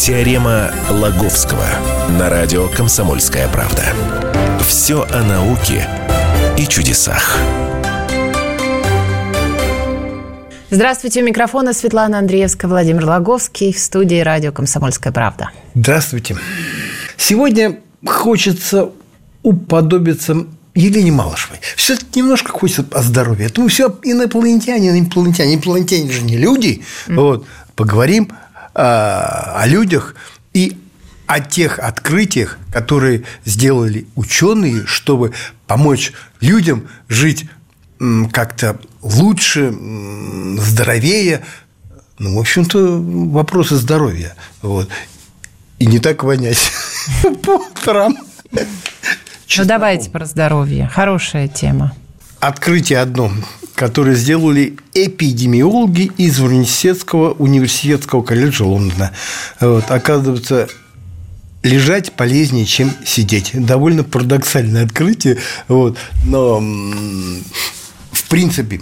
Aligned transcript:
Теорема 0.00 0.72
Лаговского 0.88 1.66
на 2.18 2.30
радио 2.30 2.68
«Комсомольская 2.68 3.46
правда». 3.48 3.84
Все 4.66 5.02
о 5.02 5.22
науке 5.22 5.86
и 6.56 6.66
чудесах. 6.66 7.36
Здравствуйте, 10.70 11.20
у 11.20 11.26
микрофона 11.26 11.74
Светлана 11.74 12.18
Андреевская, 12.18 12.70
Владимир 12.70 13.04
Лаговский 13.04 13.74
в 13.74 13.78
студии 13.78 14.20
радио 14.20 14.52
«Комсомольская 14.52 15.12
правда». 15.12 15.50
Здравствуйте. 15.74 16.34
Сегодня 17.18 17.80
хочется 18.06 18.88
уподобиться 19.42 20.46
Елене 20.74 21.12
Малышевой. 21.12 21.58
Все-таки 21.76 22.20
немножко 22.20 22.52
хочется 22.52 22.86
о 22.92 23.02
здоровье. 23.02 23.48
Это 23.48 23.60
мы 23.60 23.68
все 23.68 23.94
инопланетяне, 24.02 24.98
инопланетяне. 24.98 25.56
Инопланетяне 25.56 26.10
же 26.10 26.22
не 26.22 26.38
люди. 26.38 26.84
Mm. 27.06 27.16
Вот. 27.16 27.46
Поговорим 27.76 28.30
о, 28.80 29.60
о 29.60 29.66
людях 29.66 30.14
и 30.52 30.78
о 31.26 31.40
тех 31.40 31.78
открытиях, 31.78 32.58
которые 32.72 33.24
сделали 33.44 34.06
ученые, 34.16 34.86
чтобы 34.86 35.32
помочь 35.66 36.12
людям 36.40 36.88
жить 37.08 37.46
как-то 38.32 38.80
лучше, 39.02 39.72
здоровее. 40.58 41.44
Ну, 42.18 42.36
в 42.36 42.40
общем-то, 42.40 43.00
вопросы 43.30 43.76
здоровья. 43.76 44.34
Вот. 44.62 44.88
И 45.78 45.86
не 45.86 45.98
так 45.98 46.24
вонять 46.24 46.72
по 47.42 47.56
утрам. 47.56 48.16
Ну, 48.52 49.64
давайте 49.64 50.10
про 50.10 50.24
здоровье. 50.24 50.90
Хорошая 50.92 51.48
тема. 51.48 51.92
Открытие 52.40 53.00
одно, 53.00 53.30
которое 53.74 54.14
сделали 54.14 54.78
эпидемиологи 54.94 56.10
из 56.16 56.40
университетского, 56.40 57.32
университетского 57.32 58.22
колледжа 58.22 58.64
Лондона. 58.64 59.12
Вот, 59.60 59.90
оказывается, 59.90 60.68
лежать 61.62 62.12
полезнее, 62.12 62.64
чем 62.64 62.92
сидеть. 63.04 63.50
Довольно 63.52 64.04
парадоксальное 64.04 64.86
открытие. 64.86 65.36
Вот, 65.68 65.98
но, 66.24 66.60
в 68.10 68.28
принципе, 68.28 68.80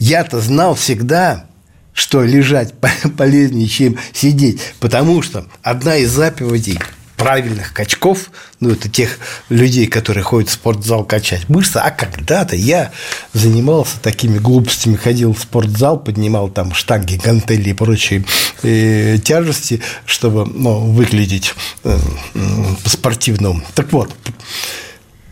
я-то 0.00 0.40
знал 0.40 0.74
всегда, 0.74 1.46
что 1.92 2.24
лежать 2.24 2.74
полезнее, 3.16 3.68
чем 3.68 3.96
сидеть, 4.12 4.60
потому 4.80 5.22
что 5.22 5.46
одна 5.62 5.96
из 5.96 6.10
заповедей– 6.10 6.80
правильных 7.18 7.74
качков, 7.74 8.30
ну, 8.60 8.70
это 8.70 8.88
тех 8.88 9.18
людей, 9.50 9.88
которые 9.88 10.22
ходят 10.22 10.48
в 10.48 10.52
спортзал 10.52 11.04
качать 11.04 11.48
мышцы, 11.48 11.76
а 11.76 11.90
когда-то 11.90 12.56
я 12.56 12.92
занимался 13.34 14.00
такими 14.00 14.38
глупостями, 14.38 14.94
ходил 14.94 15.34
в 15.34 15.40
спортзал, 15.40 15.98
поднимал 15.98 16.48
там 16.48 16.72
штанги, 16.72 17.20
гантели 17.22 17.70
и 17.70 17.74
прочие 17.74 18.24
э, 18.62 19.18
тяжести, 19.22 19.82
чтобы 20.06 20.46
ну, 20.46 20.92
выглядеть 20.92 21.54
э, 21.84 21.98
по-спортивному. 22.84 23.62
Так 23.74 23.92
вот, 23.92 24.14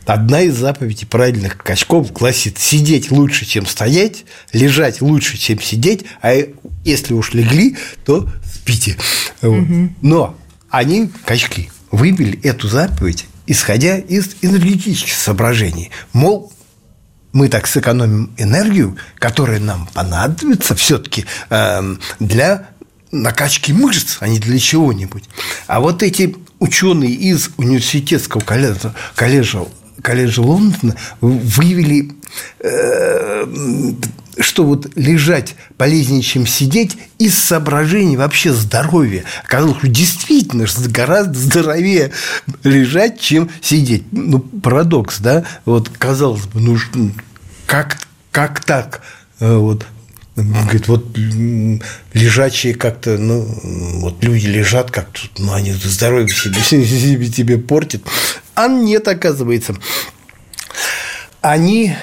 Одна 0.05 0.43
из 0.43 0.55
заповедей 0.55 1.05
правильных 1.05 1.59
качков 1.59 2.13
гласит 2.13 2.59
сидеть 2.59 3.11
лучше, 3.11 3.45
чем 3.45 3.67
стоять, 3.67 4.25
лежать 4.53 5.01
лучше, 5.01 5.37
чем 5.37 5.61
сидеть, 5.61 6.05
а 6.23 6.33
если 6.85 7.13
уж 7.13 7.33
легли, 7.33 7.77
то 8.05 8.29
спите. 8.45 8.97
Угу. 9.43 9.95
Но 10.03 10.37
они 10.71 11.11
качки 11.25 11.71
вывели 11.91 12.41
эту 12.43 12.69
заповедь, 12.69 13.27
исходя 13.47 13.99
из 13.99 14.37
энергетических 14.43 15.15
соображений. 15.15 15.91
Мол, 16.13 16.53
мы 17.33 17.49
так 17.49 17.67
сэкономим 17.67 18.33
энергию, 18.39 18.97
которая 19.19 19.61
нам 19.61 19.89
понадобится 19.93 20.75
все-таки 20.75 21.27
эм, 21.51 22.01
для 22.19 22.69
накачки 23.13 23.73
мышц, 23.73 24.17
а 24.21 24.29
не 24.29 24.39
для 24.39 24.59
чего-нибудь. 24.59 25.25
А 25.67 25.81
вот 25.81 26.03
эти 26.03 26.35
ученые 26.59 27.13
из 27.13 27.51
университетского 27.57 28.41
колледжа, 28.41 28.95
колледжа, 29.15 29.67
колледжа 30.07 30.41
Лондона 30.41 30.95
выявили 31.21 32.13
э, 32.61 33.45
что 34.39 34.65
вот 34.65 34.87
лежать 34.95 35.57
полезнее, 35.77 36.23
чем 36.23 36.47
сидеть, 36.47 36.97
из 37.19 37.37
соображений 37.37 38.17
вообще 38.17 38.53
здоровья. 38.53 39.25
Оказалось, 39.45 39.79
что 39.79 39.89
действительно 39.89 40.67
гораздо 40.89 41.37
здоровее 41.37 42.13
лежать, 42.63 43.19
чем 43.19 43.51
сидеть. 43.61 44.05
Ну, 44.13 44.39
парадокс, 44.39 45.19
да? 45.19 45.43
Вот, 45.65 45.89
казалось 45.89 46.47
бы, 46.47 46.61
ну, 46.61 46.79
как, 47.67 47.99
как 48.31 48.65
так? 48.65 49.01
Э, 49.41 49.57
вот, 49.57 49.87
Говорит, 50.37 50.89
вот 50.89 51.17
лежачие 52.13 52.75
как-то, 52.75 53.17
ну, 53.17 53.41
вот 54.01 54.23
люди 54.23 54.47
лежат 54.47 54.91
как-то, 54.91 55.21
ну, 55.39 55.55
они 55.55 55.73
здоровье 55.73 56.29
себе, 56.29 56.61
себе, 56.63 57.29
тебе 57.29 57.57
портят. 57.57 58.03
А 58.55 58.69
нет, 58.69 59.09
оказывается. 59.09 59.75
Они 61.41 61.95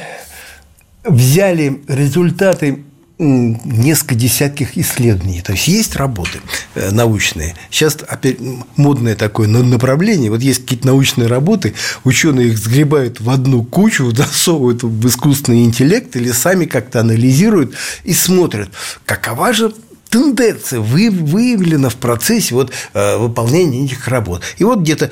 взяли 1.03 1.83
результаты 1.87 2.83
несколько 3.23 4.15
десятков 4.15 4.69
исследований. 4.75 5.41
То 5.41 5.53
есть 5.53 5.67
есть 5.67 5.95
работы 5.95 6.39
э, 6.75 6.91
научные. 6.91 7.55
Сейчас 7.69 7.97
опять 8.07 8.37
модное 8.75 9.15
такое 9.15 9.47
направление. 9.47 10.29
Вот 10.29 10.41
есть 10.41 10.61
какие-то 10.61 10.87
научные 10.87 11.27
работы, 11.27 11.73
ученые 12.03 12.49
их 12.49 12.57
сгребают 12.57 13.21
в 13.21 13.29
одну 13.29 13.63
кучу, 13.63 14.11
засовывают 14.15 14.83
в 14.83 15.07
искусственный 15.07 15.63
интеллект 15.63 16.15
или 16.15 16.31
сами 16.31 16.65
как-то 16.65 16.99
анализируют 16.99 17.73
и 18.03 18.13
смотрят, 18.13 18.69
какова 19.05 19.53
же 19.53 19.73
тенденция 20.09 20.79
выявлена 20.79 21.89
в 21.89 21.95
процессе 21.95 22.53
вот, 22.53 22.71
э, 22.93 23.17
выполнения 23.17 23.85
этих 23.85 24.07
работ. 24.07 24.43
И 24.57 24.63
вот 24.63 24.79
где-то 24.79 25.09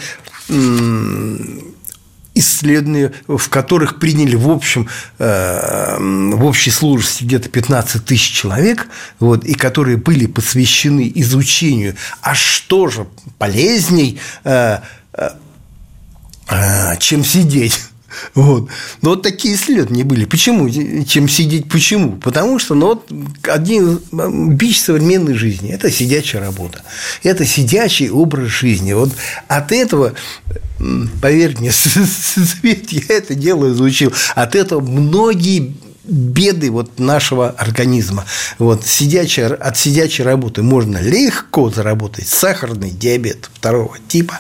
исследования, 2.34 3.12
в 3.28 3.50
которых 3.50 4.00
приняли 4.00 4.36
в 4.36 4.50
общем 4.50 4.88
э, 5.20 5.98
в 6.00 6.46
общей 6.46 6.72
сложности 6.72 7.24
где-то 7.24 7.50
15 7.50 8.06
тысяч 8.06 8.32
человек, 8.32 8.88
вот, 9.20 9.44
и 9.44 9.54
которые 9.54 9.98
были 9.98 10.26
посвящены 10.28 11.12
изучению, 11.16 11.96
а 12.22 12.34
что 12.34 12.88
же 12.88 13.08
полезней, 13.38 14.20
э, 14.44 14.80
э, 15.14 15.30
чем 17.00 17.24
сидеть 17.24 17.91
вот. 18.34 18.70
Но 19.02 19.12
вот 19.12 19.24
такие 19.24 19.56
исследования 19.56 20.04
были. 20.04 20.26
Почему? 20.26 20.70
Чем 21.06 21.28
сидеть? 21.28 21.70
Почему? 21.70 22.18
Потому 22.18 22.60
что 22.60 22.76
ну, 22.76 22.88
вот 22.88 23.12
один 23.44 24.00
бич 24.56 24.82
современной 24.82 25.34
жизни– 25.34 25.70
это 25.72 25.92
сидячая 25.92 26.42
работа. 26.42 26.84
Это 27.24 27.46
сидячий 27.46 28.10
образ 28.10 28.48
жизни. 28.48 28.94
Вот 28.94 29.12
от 29.48 29.72
этого, 29.72 30.14
поверь 31.22 31.58
мне, 31.60 31.72
Свет, 31.72 32.92
я 32.92 33.04
это 33.10 33.36
дело 33.36 33.72
изучил, 33.72 34.14
от 34.36 34.56
этого 34.56 34.82
многие 34.82 35.76
беды 36.04 36.72
вот 36.72 37.00
нашего 37.00 37.50
организма. 37.50 38.26
Вот 38.60 38.86
сидячая, 38.86 39.54
от 39.54 39.78
сидячей 39.78 40.24
работы 40.24 40.64
можно 40.64 40.98
легко 40.98 41.70
заработать 41.70 42.28
сахарный 42.28 42.90
диабет 42.90 43.50
второго 43.54 43.98
типа, 44.08 44.40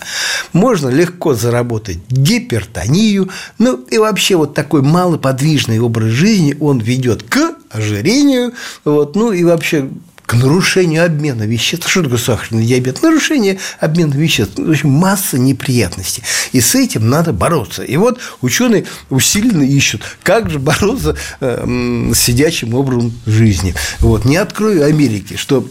можно 0.53 0.89
легко 0.89 1.33
заработать 1.33 1.99
гипертонию, 2.09 3.29
ну 3.59 3.77
и 3.89 3.97
вообще 3.97 4.35
вот 4.35 4.53
такой 4.53 4.81
малоподвижный 4.81 5.79
образ 5.79 6.09
жизни, 6.09 6.57
он 6.59 6.79
ведет 6.79 7.23
к 7.23 7.55
ожирению, 7.69 8.53
вот, 8.83 9.15
ну 9.15 9.31
и 9.31 9.43
вообще 9.43 9.89
к 10.31 10.33
нарушению 10.33 11.03
обмена 11.03 11.43
веществ. 11.43 11.89
Что 11.89 12.03
такое 12.03 12.17
сахарный 12.17 12.65
диабет? 12.65 13.03
Нарушение 13.03 13.59
обмена 13.81 14.13
веществ. 14.13 14.57
В 14.57 14.69
общем, 14.69 14.89
масса 14.89 15.37
неприятностей. 15.37 16.23
И 16.53 16.61
с 16.61 16.73
этим 16.73 17.09
надо 17.09 17.33
бороться. 17.33 17.83
И 17.83 17.97
вот 17.97 18.17
ученые 18.39 18.85
усиленно 19.09 19.63
ищут, 19.63 20.03
как 20.23 20.49
же 20.49 20.57
бороться 20.57 21.17
э, 21.41 22.11
с 22.13 22.17
сидячим 22.17 22.75
образом 22.75 23.11
жизни. 23.25 23.75
Вот. 23.99 24.23
Не 24.23 24.37
открою 24.37 24.85
Америки, 24.85 25.35
что 25.35 25.67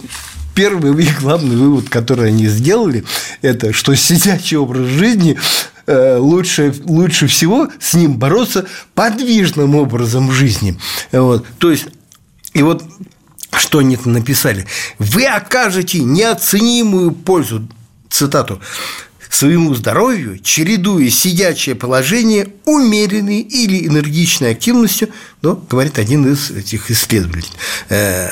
первый 0.54 0.92
и 1.04 1.08
главный 1.18 1.56
вывод, 1.56 1.88
который 1.88 2.28
они 2.28 2.46
сделали, 2.46 3.02
это 3.40 3.72
что 3.72 3.94
сидячий 3.94 4.58
образ 4.58 4.88
жизни 4.88 5.38
э, 5.86 6.18
лучше, 6.18 6.74
лучше 6.84 7.28
всего 7.28 7.68
с 7.80 7.94
ним 7.94 8.18
бороться 8.18 8.66
подвижным 8.94 9.74
образом 9.74 10.30
жизни. 10.30 10.78
Вот. 11.12 11.46
То 11.56 11.70
есть, 11.70 11.86
и 12.52 12.60
вот 12.60 12.84
что 13.56 13.78
они 13.78 13.96
там 13.96 14.12
написали? 14.12 14.66
Вы 14.98 15.26
окажете 15.26 16.00
неоценимую 16.00 17.12
пользу, 17.12 17.68
цитату, 18.08 18.60
своему 19.30 19.74
здоровью, 19.74 20.38
чередуя 20.40 21.08
сидячее 21.08 21.76
положение 21.76 22.48
умеренной 22.64 23.40
или 23.40 23.86
энергичной 23.86 24.50
активностью, 24.50 25.10
но, 25.40 25.54
говорит 25.54 25.98
один 25.98 26.30
из 26.30 26.50
этих 26.50 26.90
исследователей. 26.90 27.52
Э, 27.88 28.30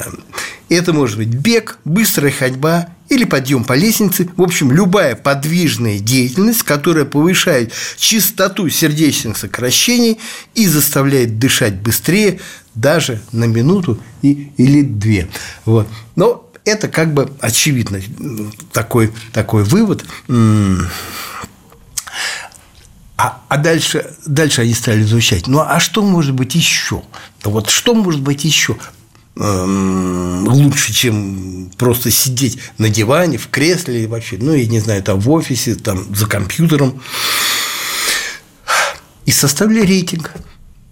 это 0.69 0.93
может 0.93 1.17
быть 1.17 1.29
бег, 1.29 1.79
быстрая 1.85 2.32
ходьба 2.32 2.88
или 3.09 3.25
подъем 3.25 3.64
по 3.64 3.73
лестнице. 3.73 4.29
В 4.37 4.43
общем, 4.43 4.71
любая 4.73 5.14
подвижная 5.14 5.99
деятельность, 5.99 6.62
которая 6.62 7.05
повышает 7.05 7.73
частоту 7.97 8.69
сердечных 8.69 9.38
сокращений 9.38 10.19
и 10.55 10.67
заставляет 10.67 11.38
дышать 11.38 11.76
быстрее, 11.76 12.41
даже 12.81 13.21
на 13.33 13.45
минуту 13.45 13.99
и, 14.23 14.53
или 14.57 14.83
две. 14.83 15.29
Вот. 15.65 15.89
Но 16.17 16.49
это 16.65 16.89
как 16.89 17.13
бы 17.15 17.33
очевидно 17.41 18.01
такой, 18.73 19.13
такой 19.33 19.65
вывод. 19.65 20.05
А, 23.21 23.43
а 23.49 23.57
дальше, 23.57 24.15
дальше 24.27 24.63
они 24.63 24.75
стали 24.75 25.03
изучать. 25.03 25.49
Ну, 25.49 25.59
а 25.61 25.81
что 25.81 26.03
может 26.03 26.35
быть 26.35 26.55
еще? 26.55 27.03
Вот 27.43 27.69
что 27.69 27.95
может 27.95 28.21
быть 28.21 28.45
еще? 28.45 28.77
Эм, 29.35 30.47
лучше, 30.47 30.93
чем 30.93 31.71
просто 31.77 32.13
сидеть 32.13 32.59
на 32.79 32.89
диване, 32.89 33.39
в 33.39 33.49
кресле 33.49 34.07
вообще, 34.07 34.37
ну, 34.39 34.55
я 34.55 34.67
не 34.67 34.79
знаю, 34.79 35.03
там 35.03 35.19
в 35.19 35.29
офисе, 35.31 35.75
там 35.75 36.15
за 36.15 36.27
компьютером. 36.27 37.01
И 39.27 39.33
составили 39.33 39.81
рейтинг. 39.85 40.33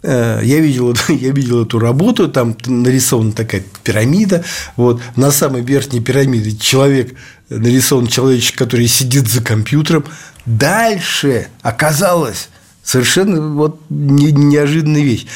Э, 0.08 0.41
я 0.44 0.61
видел, 0.61 0.94
я 1.08 1.32
видел 1.32 1.64
эту 1.64 1.81
работу, 1.81 2.29
там 2.29 2.56
нарисована 2.67 3.32
такая 3.32 3.64
пирамида. 3.82 4.44
Вот, 4.76 5.03
на 5.17 5.32
самой 5.32 5.62
верхней 5.62 6.00
пирамиде 6.00 6.56
человек, 6.56 7.14
нарисован 7.49 8.06
человечек, 8.06 8.56
который 8.56 8.87
сидит 8.87 9.29
за 9.29 9.43
компьютером. 9.43 10.05
Дальше 10.47 11.49
оказалось 11.61 12.50
совершенно 12.85 13.53
вот 13.55 13.81
неожиданная 13.88 15.03
вещь. 15.03 15.26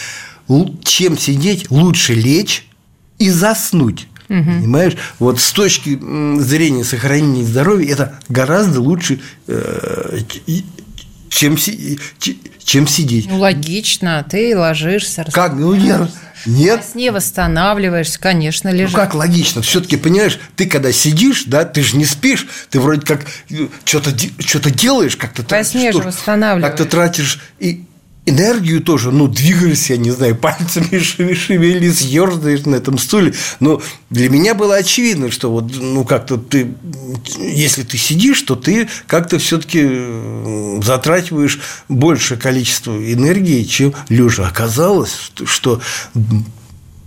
Чем 0.85 1.19
сидеть, 1.19 1.71
лучше 1.71 2.15
лечь, 2.15 2.69
и 3.19 3.29
заснуть. 3.29 4.07
Угу. 4.29 4.45
Понимаешь? 4.45 4.97
Вот 5.19 5.41
с 5.41 5.51
точки 5.51 5.99
зрения 6.41 6.85
сохранения 6.85 7.45
здоровья 7.45 7.93
это 7.93 8.21
гораздо 8.29 8.81
лучше, 8.81 9.21
э, 9.49 10.19
чем, 11.31 11.57
чем 12.65 12.87
сидеть. 12.87 13.27
Ну, 13.29 13.39
логично. 13.39 14.27
Ты 14.29 14.57
ложишься. 14.57 15.25
Как? 15.33 15.55
Ну, 15.55 15.75
нет. 15.75 16.11
Нет. 16.47 16.79
Во 16.79 16.83
сне 16.83 17.13
восстанавливаешься, 17.13 18.19
конечно, 18.19 18.71
лежишь. 18.71 18.93
Ну, 18.93 18.99
как 18.99 19.15
логично? 19.15 19.63
Все-таки, 19.63 19.97
понимаешь, 19.97 20.39
ты 20.57 20.67
когда 20.67 20.91
сидишь, 20.91 21.45
да, 21.47 21.65
ты 21.65 21.83
же 21.83 21.97
не 21.97 22.07
спишь, 22.07 22.47
ты 22.71 22.81
вроде 22.81 23.07
как 23.07 23.27
э, 23.51 23.69
что-то 23.85 24.11
что 24.39 24.71
делаешь, 24.71 25.17
как-то... 25.17 25.45
Во 25.49 25.65
сне 25.65 25.93
же 25.93 25.99
восстанавливаешь. 25.99 26.71
Как-то 26.71 26.91
тратишь 26.91 27.41
и 27.59 27.85
энергию 28.31 28.81
тоже, 28.81 29.11
ну, 29.11 29.29
двигались, 29.29 29.91
я 29.91 29.97
не 29.97 30.11
знаю, 30.11 30.37
пальцами 30.41 30.99
шевелись, 30.99 32.01
ерзаешь 32.03 32.65
на 32.65 32.77
этом 32.77 32.99
стуле. 32.99 33.35
Но 33.61 33.83
для 34.09 34.29
меня 34.29 34.55
было 34.55 34.77
очевидно, 34.77 35.31
что 35.31 35.51
вот, 35.51 35.73
ну, 35.77 36.05
как-то 36.05 36.37
ты, 36.37 36.75
если 37.39 37.83
ты 37.83 37.99
сидишь, 37.99 38.43
то 38.43 38.57
ты 38.57 38.89
как-то 39.07 39.39
все-таки 39.39 39.89
затрачиваешь 40.83 41.61
большее 41.89 42.39
количество 42.39 42.93
энергии, 42.93 43.65
чем 43.65 43.95
лежа. 44.09 44.47
Оказалось, 44.47 45.33
что 45.45 45.81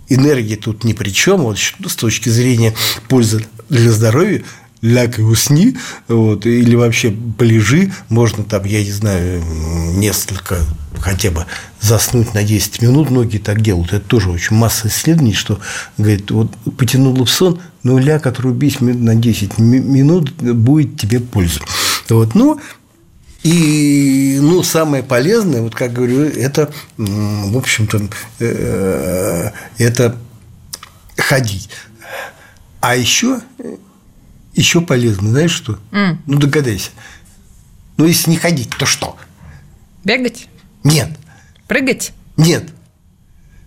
энергия 0.08 0.56
тут 0.56 0.84
ни 0.84 0.92
при 0.92 1.10
чем, 1.10 1.42
вот 1.42 1.58
с 1.58 1.96
точки 1.96 2.28
зрения 2.28 2.74
пользы 3.08 3.46
для 3.68 3.90
здоровья, 3.90 4.42
ляг 4.84 5.18
и 5.18 5.22
усни, 5.22 5.76
вот, 6.08 6.44
или 6.44 6.74
вообще 6.76 7.10
полежи, 7.10 7.90
можно 8.10 8.44
там, 8.44 8.64
я 8.64 8.84
не 8.84 8.92
знаю, 8.92 9.42
несколько 9.94 10.58
хотя 11.00 11.30
бы 11.30 11.46
заснуть 11.80 12.34
на 12.34 12.44
10 12.44 12.82
минут, 12.82 13.10
многие 13.10 13.38
так 13.38 13.62
делают. 13.62 13.94
Это 13.94 14.06
тоже 14.06 14.30
очень 14.30 14.56
масса 14.56 14.88
исследований, 14.88 15.32
что, 15.32 15.58
говорит, 15.96 16.30
вот 16.30 16.52
потянуло 16.76 17.24
в 17.24 17.30
сон, 17.30 17.60
но 17.82 17.98
ляг 17.98 18.26
отрубись 18.26 18.80
на 18.80 19.14
10 19.14 19.58
минут, 19.58 20.32
будет 20.32 21.00
тебе 21.00 21.20
польза. 21.20 21.60
Вот, 22.10 22.34
ну, 22.34 22.60
и 23.42 24.38
ну, 24.40 24.62
самое 24.62 25.02
полезное, 25.02 25.62
вот 25.62 25.74
как 25.74 25.94
говорю, 25.94 26.20
это, 26.20 26.70
в 26.98 27.56
общем-то, 27.56 28.02
э, 28.40 29.50
это 29.78 30.16
ходить. 31.16 31.70
А 32.80 32.96
еще 32.96 33.40
еще 34.54 34.80
полезно, 34.80 35.30
знаешь 35.30 35.50
что? 35.52 35.78
Mm. 35.90 36.18
Ну, 36.26 36.38
догадайся. 36.38 36.90
Ну, 37.96 38.06
если 38.06 38.30
не 38.30 38.36
ходить, 38.36 38.70
то 38.78 38.86
что? 38.86 39.16
Бегать? 40.04 40.48
Нет. 40.82 41.10
Прыгать? 41.66 42.12
Нет. 42.36 42.64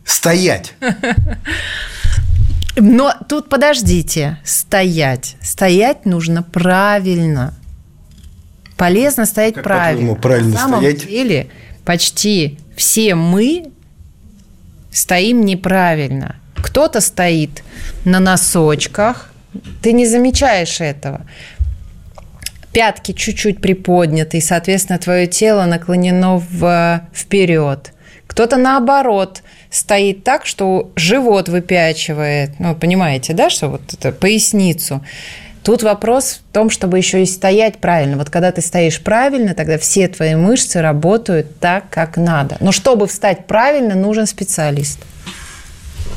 Стоять. 0.06 0.74
Но 2.76 3.14
тут 3.28 3.50
подождите, 3.50 4.38
стоять. 4.44 5.36
Стоять 5.42 6.06
нужно 6.06 6.44
правильно. 6.44 7.54
Полезно 8.76 9.26
стоять 9.26 9.56
как 9.56 9.64
правильно. 9.64 10.14
правильно 10.16 10.52
На 10.52 10.58
самом 10.60 10.80
стоять? 10.82 11.08
деле 11.08 11.50
почти 11.84 12.60
все 12.76 13.16
мы 13.16 13.72
стоим 14.92 15.44
неправильно. 15.44 16.36
Кто-то 16.56 17.02
стоит 17.02 17.64
на 18.06 18.20
носочках, 18.20 19.32
ты 19.82 19.94
не 19.94 20.06
замечаешь 20.06 20.82
этого. 20.82 21.22
Пятки 22.74 23.12
чуть-чуть 23.12 23.60
приподняты, 23.62 24.38
и, 24.38 24.42
соответственно, 24.42 25.00
твое 25.00 25.28
тело 25.28 25.66
наклонено 25.66 26.38
в, 26.38 27.02
вперед. 27.14 27.94
Кто-то 28.28 28.58
наоборот 28.58 29.42
стоит 29.72 30.24
так, 30.24 30.46
что 30.46 30.92
живот 30.96 31.50
выпячивает. 31.50 32.60
Ну, 32.60 32.76
понимаете, 32.76 33.34
да, 33.34 33.50
что 33.50 33.70
вот 33.70 33.82
это 33.94 34.12
поясницу. 34.12 35.04
Тут 35.64 35.84
вопрос 35.84 36.42
в 36.50 36.54
том, 36.54 36.70
чтобы 36.70 36.98
еще 36.98 37.24
и 37.24 37.26
стоять 37.26 37.80
правильно. 37.80 38.18
Вот 38.18 38.30
когда 38.30 38.52
ты 38.52 38.62
стоишь 38.62 39.02
правильно, 39.02 39.54
тогда 39.54 39.78
все 39.78 40.08
твои 40.08 40.36
мышцы 40.36 40.82
работают 40.82 41.60
так, 41.60 41.90
как 41.90 42.16
надо. 42.16 42.58
Но 42.60 42.72
чтобы 42.72 43.08
встать 43.08 43.48
правильно, 43.48 43.96
нужен 43.96 44.28
специалист 44.28 45.00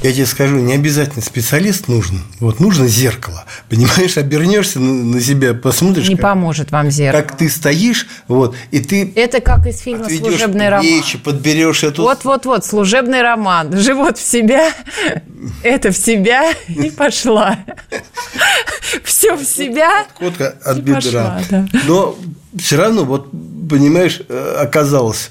я 0.03 0.13
тебе 0.13 0.27
скажу, 0.27 0.57
не 0.57 0.73
обязательно 0.73 1.23
специалист 1.23 1.89
нужен. 1.89 2.23
Вот 2.39 2.59
нужно 2.59 2.89
зеркало. 2.89 3.45
Понимаешь, 3.69 4.17
обернешься 4.17 4.81
на 4.81 5.21
себя, 5.21 5.53
посмотришь. 5.53 6.09
Не 6.09 6.17
как, 6.17 6.23
поможет 6.23 6.71
вам 6.71 6.91
зеркало. 6.91 7.23
Как 7.23 7.37
ты 7.37 7.49
стоишь, 7.51 8.07
вот, 8.27 8.57
и 8.71 8.81
ты. 8.81 9.13
Это 9.15 9.41
как 9.41 9.67
из 9.67 9.81
фильма 9.81 10.09
«Служебный 10.09 10.71
роман». 10.71 10.87
Плечи, 10.87 11.19
подберешь 11.19 11.85
эту. 11.85 12.03
Вот-вот-вот, 12.03 12.65
служебный 12.65 13.21
роман. 13.21 13.77
Живот 13.77 14.17
в 14.17 14.27
себя, 14.27 14.73
это 15.63 15.91
в 15.91 15.97
себя 15.97 16.53
и 16.69 16.91
пошла. 16.91 17.59
Все 19.05 19.37
в 19.37 19.45
себя. 19.45 20.07
Котка 20.19 20.55
от 20.65 20.79
бедра. 20.79 21.43
Но 21.87 22.17
все 22.59 22.77
равно, 22.77 23.05
вот, 23.05 23.31
понимаешь, 23.31 24.23
э, 24.29 24.57
оказалось, 24.59 25.31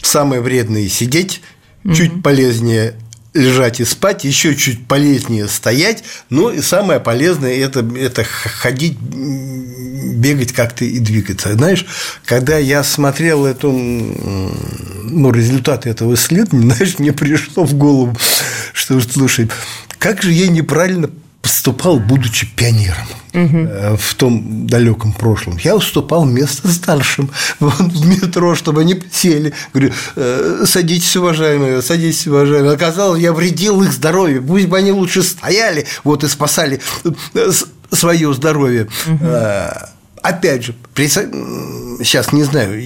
самое 0.00 0.40
вредное 0.40 0.88
сидеть, 0.88 1.42
чуть 1.94 2.22
полезнее 2.22 2.94
лежать 3.32 3.80
и 3.80 3.84
спать, 3.84 4.24
еще 4.24 4.54
чуть 4.56 4.86
полезнее 4.86 5.48
стоять. 5.48 6.04
Ну 6.30 6.50
и 6.50 6.60
самое 6.60 7.00
полезное 7.00 7.54
это, 7.54 7.80
это 7.96 8.24
ходить, 8.24 8.98
бегать 8.98 10.52
как-то 10.52 10.84
и 10.84 10.98
двигаться. 10.98 11.52
Знаешь, 11.54 11.86
когда 12.24 12.58
я 12.58 12.82
смотрел 12.82 13.46
эту, 13.46 13.70
ну, 13.72 15.32
результаты 15.32 15.90
этого 15.90 16.14
исследования, 16.14 16.74
знаешь, 16.74 16.98
мне 16.98 17.12
пришло 17.12 17.64
в 17.64 17.74
голову, 17.74 18.16
что, 18.72 19.00
слушай, 19.00 19.50
как 19.98 20.22
же 20.22 20.32
я 20.32 20.48
неправильно 20.48 21.10
поступал, 21.42 21.98
будучи 21.98 22.46
пионером 22.54 23.06
угу. 23.32 23.96
в 23.96 24.14
том 24.14 24.66
далеком 24.66 25.12
прошлом. 25.12 25.56
Я 25.58 25.76
уступал 25.76 26.24
место 26.24 26.68
старшим 26.68 27.30
в 27.60 28.06
метро, 28.06 28.54
чтобы 28.54 28.82
они 28.82 29.00
сели. 29.10 29.52
Говорю, 29.72 29.92
«Э, 30.16 30.64
садитесь, 30.66 31.16
уважаемые, 31.16 31.82
садитесь, 31.82 32.26
уважаемые. 32.26 32.74
Оказалось, 32.74 33.20
я 33.20 33.32
вредил 33.32 33.82
их 33.82 33.92
здоровью. 33.92 34.42
Пусть 34.42 34.66
бы 34.66 34.78
они 34.78 34.92
лучше 34.92 35.22
стояли, 35.22 35.86
вот 36.04 36.24
и 36.24 36.28
спасали 36.28 36.80
свое 37.90 38.34
здоровье. 38.34 38.88
Угу. 39.06 39.26
Опять 40.22 40.64
же, 40.64 40.74
сейчас 40.94 42.32
не 42.32 42.44
знаю, 42.44 42.82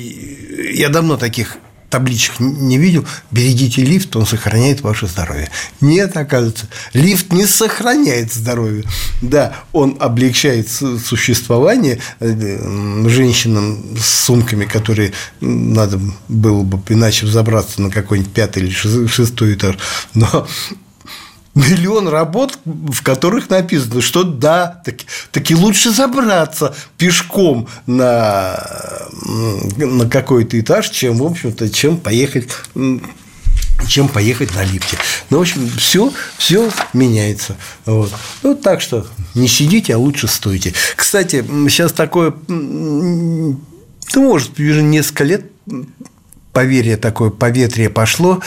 я 0.72 0.88
давно 0.88 1.16
таких 1.16 1.58
табличек 1.94 2.40
не 2.40 2.76
видел, 2.76 3.06
берегите 3.30 3.84
лифт, 3.84 4.16
он 4.16 4.26
сохраняет 4.26 4.80
ваше 4.80 5.06
здоровье. 5.06 5.48
Нет, 5.80 6.16
оказывается, 6.16 6.66
лифт 6.92 7.32
не 7.32 7.46
сохраняет 7.46 8.32
здоровье. 8.32 8.82
Да, 9.22 9.54
он 9.72 9.96
облегчает 10.00 10.68
существование 10.68 12.00
э, 12.18 13.08
женщинам 13.08 13.96
с 13.96 14.24
сумками, 14.24 14.64
которые 14.64 15.12
надо 15.40 16.00
было 16.26 16.62
бы 16.62 16.82
иначе 16.92 17.26
взобраться 17.26 17.80
на 17.80 17.90
какой-нибудь 17.90 18.32
пятый 18.32 18.64
или 18.64 18.70
шестой 19.06 19.54
этаж. 19.54 19.78
Но 20.14 20.48
миллион 21.54 22.08
работ, 22.08 22.58
в 22.64 23.02
которых 23.02 23.50
написано, 23.50 24.00
что 24.00 24.24
да, 24.24 24.80
таки, 24.84 25.06
таки 25.30 25.54
лучше 25.54 25.90
забраться 25.90 26.74
пешком 26.96 27.68
на, 27.86 28.58
на 29.76 30.08
какой-то 30.08 30.58
этаж, 30.58 30.88
чем, 30.90 31.18
в 31.18 31.24
общем-то, 31.24 31.70
чем 31.70 31.96
поехать 31.96 32.48
чем 33.88 34.08
поехать 34.08 34.54
на 34.54 34.62
лифте. 34.64 34.96
Ну, 35.30 35.38
в 35.38 35.40
общем, 35.42 35.68
все, 35.76 36.12
все 36.38 36.70
меняется. 36.92 37.56
Вот. 37.84 38.12
Ну, 38.42 38.54
так 38.54 38.80
что 38.80 39.06
не 39.34 39.48
сидите, 39.48 39.94
а 39.94 39.98
лучше 39.98 40.28
стойте. 40.28 40.72
Кстати, 40.96 41.44
сейчас 41.68 41.92
такое, 41.92 42.34
ну, 42.48 43.58
может, 44.14 44.58
уже 44.58 44.82
несколько 44.82 45.24
лет 45.24 45.50
поверье 46.54 46.96
такое, 46.96 47.28
поветрие 47.28 47.90
пошло, 47.90 48.40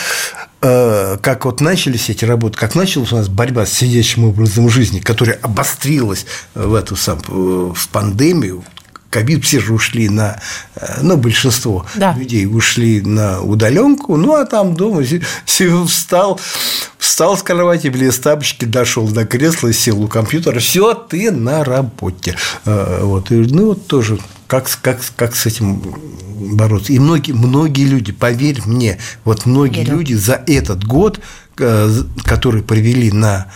э, 0.61 1.17
как 1.21 1.45
вот 1.45 1.61
начались 1.61 2.09
эти 2.09 2.25
работы, 2.25 2.57
как 2.57 2.73
началась 2.73 3.11
у 3.11 3.17
нас 3.17 3.27
борьба 3.27 3.67
с 3.67 3.73
сидящим 3.73 4.23
образом 4.23 4.69
жизни, 4.69 4.99
которая 4.99 5.37
обострилась 5.43 6.25
в 6.55 6.73
эту 6.73 6.95
сам, 6.95 7.19
в 7.27 7.89
пандемию, 7.89 8.63
ковид 9.09 9.43
все 9.43 9.59
же 9.59 9.73
ушли 9.73 10.09
на, 10.09 10.39
э, 10.75 10.99
ну, 11.01 11.17
большинство 11.17 11.85
да. 11.95 12.13
людей 12.13 12.45
ушли 12.45 13.01
на 13.01 13.41
удаленку, 13.41 14.15
ну, 14.17 14.33
а 14.33 14.45
там 14.45 14.75
дома 14.75 15.03
встал, 15.45 16.39
встал 17.07 17.37
с 17.37 17.43
кровати, 17.43 17.87
влез 17.87 18.19
тапочки, 18.19 18.65
дошел 18.65 19.07
до 19.07 19.25
кресла, 19.25 19.71
сел 19.73 20.03
у 20.03 20.07
компьютера, 20.07 20.59
все, 20.59 20.93
ты 20.93 21.31
на 21.31 21.63
работе. 21.63 22.35
Э, 22.65 22.99
вот, 23.03 23.29
ну, 23.29 23.67
вот 23.67 23.87
тоже 23.87 24.19
как, 24.47 24.69
как, 24.81 24.99
как 25.15 25.35
с 25.35 25.45
этим 25.45 25.81
бороться. 26.55 26.93
И 26.93 26.99
многие, 26.99 27.31
многие 27.31 27.85
люди, 27.85 28.11
поверь 28.11 28.61
мне, 28.65 28.99
вот 29.23 29.45
многие 29.45 29.83
Верю. 29.83 29.97
люди 29.97 30.13
за 30.13 30.43
этот 30.45 30.83
год, 30.83 31.19
э, 31.57 31.89
который 32.23 32.61
провели 32.61 33.11
на 33.11 33.47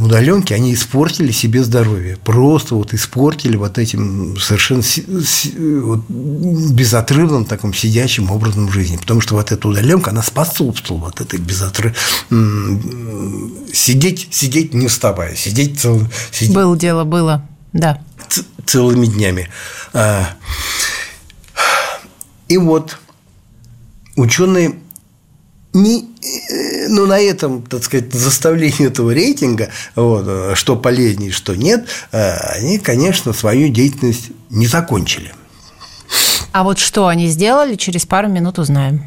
удаленки, 0.00 0.52
они 0.52 0.74
испортили 0.74 1.32
себе 1.32 1.62
здоровье. 1.64 2.16
Просто 2.16 2.74
вот 2.74 2.94
испортили 2.94 3.56
вот 3.56 3.78
этим 3.78 4.36
совершенно 4.38 4.82
вот, 5.82 6.08
безотрывным 6.08 7.44
таким 7.44 7.74
сидячим 7.74 8.30
образом 8.30 8.70
жизни. 8.70 8.96
Потому 8.96 9.20
что 9.20 9.34
вот 9.34 9.52
эта 9.52 9.68
удаленка, 9.68 10.10
она 10.10 10.22
способствовала 10.22 11.06
вот 11.06 11.20
этой 11.20 11.38
безотрыв... 11.38 11.96
Сидеть, 13.72 14.28
сидеть 14.30 14.74
не 14.74 14.88
вставая, 14.88 15.34
сидеть, 15.34 15.80
цел... 15.80 16.00
сидеть... 16.32 16.54
Было 16.54 16.76
дело, 16.76 17.04
было, 17.04 17.46
да. 17.72 18.02
Целыми 18.64 19.06
днями. 19.06 19.48
А, 19.92 20.28
и 22.48 22.58
вот 22.58 22.98
ученые 24.16 24.76
не, 25.76 26.00
э, 26.00 26.88
ну, 26.88 27.06
на 27.06 27.20
этом, 27.20 27.62
так 27.62 27.84
сказать, 27.84 28.12
заставлении 28.12 28.86
этого 28.88 29.12
рейтинга, 29.12 29.70
вот, 29.94 30.56
что 30.56 30.76
полезнее, 30.76 31.30
что 31.30 31.54
нет, 31.54 31.86
э, 32.12 32.36
они, 32.56 32.78
конечно, 32.78 33.32
свою 33.32 33.68
деятельность 33.68 34.30
не 34.50 34.66
закончили. 34.66 35.32
А 36.52 36.62
вот 36.62 36.78
что 36.78 37.06
они 37.06 37.28
сделали, 37.28 37.74
через 37.74 38.06
пару 38.06 38.28
минут 38.28 38.58
узнаем. 38.58 39.04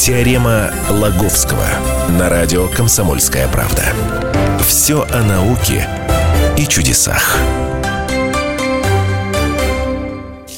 Теорема 0.00 0.70
Лаговского 0.88 1.66
на 2.18 2.28
радио 2.28 2.68
«Комсомольская 2.68 3.48
правда». 3.48 3.82
Все 4.66 5.02
о 5.10 5.22
науке 5.22 5.88
и 6.56 6.66
чудесах. 6.66 7.38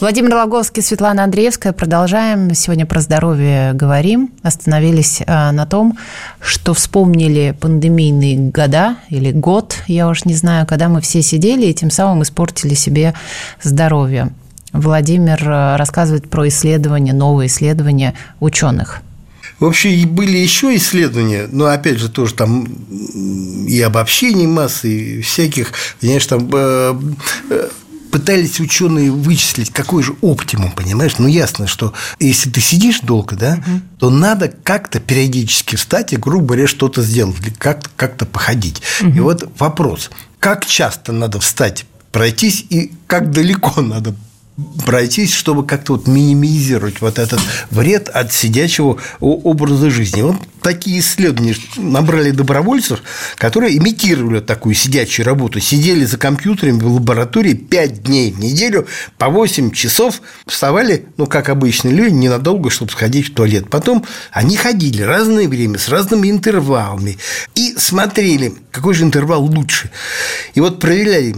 Владимир 0.00 0.32
Логовский, 0.34 0.80
Светлана 0.80 1.24
Андреевская. 1.24 1.72
Продолжаем. 1.72 2.54
Сегодня 2.54 2.86
про 2.86 3.00
здоровье 3.00 3.72
говорим. 3.72 4.30
Остановились 4.44 5.22
а, 5.26 5.50
на 5.50 5.66
том, 5.66 5.98
что 6.40 6.72
вспомнили 6.72 7.56
пандемийные 7.60 8.36
года 8.36 8.96
или 9.08 9.32
год, 9.32 9.74
я 9.88 10.06
уж 10.08 10.24
не 10.24 10.34
знаю, 10.34 10.68
когда 10.68 10.88
мы 10.88 11.00
все 11.00 11.20
сидели 11.20 11.66
и 11.66 11.74
тем 11.74 11.90
самым 11.90 12.22
испортили 12.22 12.74
себе 12.74 13.12
здоровье. 13.60 14.32
Владимир 14.72 15.42
а, 15.44 15.76
рассказывает 15.76 16.30
про 16.30 16.46
исследования, 16.46 17.12
новые 17.12 17.48
исследования 17.48 18.14
ученых. 18.38 19.00
Вообще 19.58 20.06
были 20.06 20.36
еще 20.36 20.76
исследования, 20.76 21.48
но 21.50 21.66
опять 21.66 21.98
же 21.98 22.08
тоже 22.08 22.34
там 22.34 22.68
и 23.66 23.80
обобщений 23.80 24.46
массы, 24.46 24.88
и 24.88 25.22
всяких, 25.22 25.72
конечно, 26.00 26.38
там 26.38 26.50
э, 26.52 26.94
э, 27.50 27.68
пытались 28.10 28.60
ученые 28.60 29.10
вычислить, 29.10 29.70
какой 29.70 30.02
же 30.02 30.16
оптимум, 30.20 30.72
понимаешь? 30.72 31.18
Ну, 31.18 31.26
ясно, 31.26 31.66
что 31.66 31.92
если 32.18 32.50
ты 32.50 32.60
сидишь 32.60 33.00
долго, 33.00 33.36
да, 33.36 33.54
угу. 33.54 33.80
то 33.98 34.10
надо 34.10 34.48
как-то 34.48 35.00
периодически 35.00 35.76
встать 35.76 36.12
и, 36.12 36.16
грубо 36.16 36.46
говоря, 36.46 36.66
что-то 36.66 37.02
сделать, 37.02 37.36
или 37.40 37.50
как-то 37.50 37.90
как 37.96 38.16
походить. 38.30 38.82
Угу. 39.00 39.10
И 39.10 39.20
вот 39.20 39.50
вопрос, 39.58 40.10
как 40.38 40.66
часто 40.66 41.12
надо 41.12 41.40
встать, 41.40 41.86
пройтись, 42.12 42.64
и 42.70 42.92
как 43.06 43.30
далеко 43.30 43.80
надо 43.80 44.14
пройтись, 44.84 45.32
чтобы 45.32 45.64
как-то 45.64 45.92
вот 45.94 46.06
минимизировать 46.06 47.00
вот 47.00 47.18
этот 47.18 47.40
вред 47.70 48.08
от 48.08 48.32
сидячего 48.32 48.98
образа 49.20 49.90
жизни. 49.90 50.22
Вот 50.22 50.36
такие 50.62 51.00
исследования 51.00 51.54
набрали 51.76 52.32
добровольцев, 52.32 53.02
которые 53.36 53.76
имитировали 53.78 54.40
такую 54.40 54.74
сидячую 54.74 55.26
работу, 55.26 55.60
сидели 55.60 56.04
за 56.04 56.18
компьютерами 56.18 56.80
в 56.80 56.94
лаборатории 56.94 57.54
5 57.54 58.02
дней 58.02 58.32
в 58.32 58.40
неделю 58.40 58.86
по 59.16 59.28
8 59.28 59.70
часов, 59.70 60.20
вставали, 60.46 61.06
ну, 61.16 61.26
как 61.26 61.48
обычные 61.48 61.94
люди, 61.94 62.14
ненадолго, 62.14 62.70
чтобы 62.70 62.90
сходить 62.90 63.28
в 63.28 63.34
туалет. 63.34 63.70
Потом 63.70 64.04
они 64.32 64.56
ходили 64.56 65.02
разное 65.02 65.46
время, 65.48 65.78
с 65.78 65.88
разными 65.88 66.28
интервалами 66.30 67.18
и 67.54 67.74
смотрели, 67.76 68.54
какой 68.72 68.94
же 68.94 69.04
интервал 69.04 69.44
лучше. 69.44 69.90
И 70.54 70.60
вот 70.60 70.80
проверяли 70.80 71.36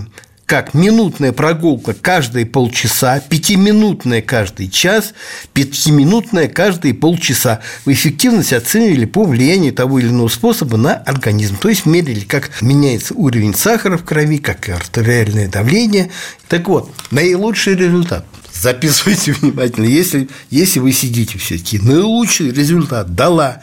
как 0.51 0.75
минутная 0.75 1.31
прогулка 1.31 1.95
каждые 1.95 2.45
полчаса, 2.45 3.21
пятиминутная 3.21 4.21
каждый 4.21 4.69
час, 4.69 5.15
пятиминутная 5.53 6.49
каждые 6.49 6.93
полчаса. 6.93 7.61
В 7.85 7.93
эффективность 7.93 8.53
оценивали 8.53 9.05
по 9.05 9.23
влиянию 9.23 9.73
того 9.73 10.01
или 10.01 10.09
иного 10.09 10.27
способа 10.27 10.77
на 10.77 10.95
организм. 10.95 11.57
То 11.57 11.69
есть 11.69 11.87
мерили, 11.87 12.25
как 12.25 12.51
меняется 12.63 13.15
уровень 13.15 13.55
сахара 13.55 13.97
в 13.97 14.03
крови, 14.03 14.39
как 14.39 14.69
и 14.69 14.73
артериальное 14.73 15.47
давление. 15.47 16.11
Так 16.49 16.67
вот, 16.67 16.91
наилучший 17.13 17.77
результат 17.77 18.27
записывайте 18.53 19.31
внимательно, 19.31 19.85
если, 19.85 20.29
если 20.51 20.81
вы 20.81 20.91
сидите 20.91 21.39
все-таки, 21.39 21.79
наилучший 21.79 22.51
результат 22.51 23.15
дала 23.15 23.63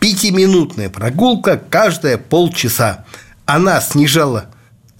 пятиминутная 0.00 0.88
прогулка 0.88 1.58
каждые 1.58 2.16
полчаса. 2.16 3.04
Она 3.44 3.82
снижала 3.82 4.51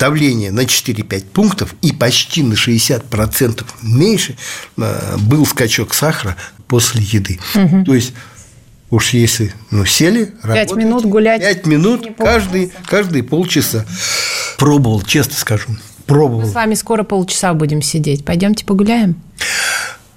давление 0.03 0.51
на 0.51 0.63
4-5 0.63 1.27
пунктов 1.27 1.77
и 1.81 1.93
почти 1.93 2.43
на 2.43 2.55
60% 2.55 3.65
меньше 3.83 4.37
э, 4.77 5.17
был 5.19 5.47
скачок 5.47 5.95
сахара 5.95 6.37
после 6.67 7.03
еды. 7.03 7.39
Угу. 7.55 7.85
То 7.85 7.95
есть 7.95 8.13
Уж 8.91 9.15
если 9.15 9.55
ну, 9.71 9.87
сели, 9.87 10.35
Пять 10.43 10.75
минут 10.75 11.07
гулять. 11.07 11.41
Пять 11.41 11.65
минут 11.67 12.07
каждый, 12.19 12.73
каждые 12.85 13.23
полчаса. 13.23 13.87
Пробовал, 14.59 15.01
честно 15.01 15.35
скажу. 15.35 15.69
Пробовал. 16.05 16.43
Мы 16.43 16.49
с 16.49 16.53
вами 16.53 16.75
скоро 16.75 17.03
полчаса 17.03 17.55
будем 17.55 17.81
сидеть. 17.81 18.23
Пойдемте 18.23 18.67
погуляем. 18.67 19.17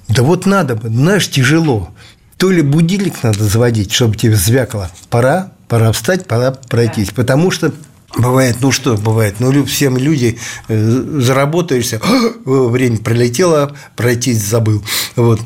Да 0.10 0.24
вот 0.24 0.46
надо 0.46 0.76
бы, 0.76 0.90
знаешь, 0.90 1.30
тяжело. 1.30 1.90
То 2.36 2.52
ли 2.52 2.62
будильник 2.62 3.24
надо 3.24 3.46
заводить, 3.46 3.94
чтобы 3.94 4.18
тебе 4.18 4.36
звякало. 4.36 4.92
Пора, 5.10 5.54
пора 5.70 5.94
встать, 5.94 6.28
пора 6.28 6.52
пройтись. 6.52 7.10
Да. 7.10 7.14
Потому 7.16 7.52
что 7.52 7.72
Бывает, 8.18 8.58
ну 8.62 8.72
что 8.72 8.96
бывает, 8.96 9.36
ну 9.40 9.66
все 9.66 9.90
мы 9.90 10.00
люди, 10.00 10.38
э, 10.68 11.04
заработаешься, 11.20 12.00
время 12.46 12.98
пролетело, 12.98 13.76
пройтись 13.96 14.42
забыл. 14.42 14.84
Вот. 15.16 15.42